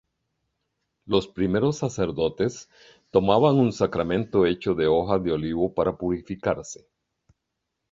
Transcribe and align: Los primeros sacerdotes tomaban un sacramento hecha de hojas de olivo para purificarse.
Los 1.05 1.27
primeros 1.27 1.77
sacerdotes 1.77 2.71
tomaban 3.11 3.57
un 3.57 3.71
sacramento 3.71 4.47
hecha 4.47 4.73
de 4.73 4.87
hojas 4.87 5.23
de 5.23 5.31
olivo 5.33 5.75
para 5.75 5.95
purificarse. 5.95 6.87